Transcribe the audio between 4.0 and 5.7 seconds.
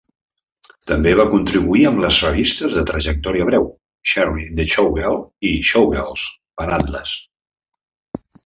"Sherry the Showgirl" i